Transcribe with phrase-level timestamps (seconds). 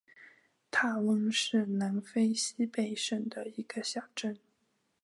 [0.71, 4.35] 塔翁是南非西北省的一个小镇。